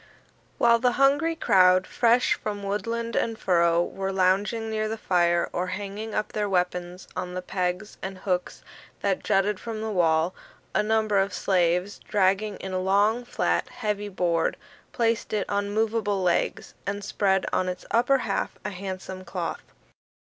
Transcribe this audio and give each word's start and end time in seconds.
While 0.57 0.79
the 0.79 0.93
hungry 0.93 1.35
crowd, 1.35 1.85
fresh 1.85 2.33
from 2.33 2.63
woodland 2.63 3.15
and 3.15 3.37
furrow, 3.37 3.83
were 3.83 4.11
lounging 4.11 4.67
near 4.67 4.87
the 4.89 4.97
fire 4.97 5.47
or 5.53 5.67
hanging 5.67 6.15
up 6.15 6.31
their 6.31 6.49
weapons 6.49 7.07
on 7.15 7.35
the 7.35 7.41
pegs 7.43 7.99
and 8.01 8.17
hooks 8.17 8.63
that 9.01 9.23
jutted 9.23 9.59
from 9.59 9.79
the 9.79 9.91
wall, 9.91 10.33
a 10.73 10.81
number 10.81 11.19
of 11.19 11.35
slaves, 11.35 11.99
dragging 11.99 12.57
in 12.57 12.73
a 12.73 12.79
long, 12.81 13.23
flat, 13.23 13.69
heavy 13.69 14.09
board, 14.09 14.57
placed 14.91 15.33
it 15.33 15.47
on 15.47 15.69
movable 15.69 16.23
legs, 16.23 16.73
and 16.87 17.03
spread 17.03 17.45
on 17.53 17.69
its 17.69 17.85
upper 17.91 18.17
half 18.17 18.57
a 18.65 18.71
handsome 18.71 19.23
cloth. 19.23 19.71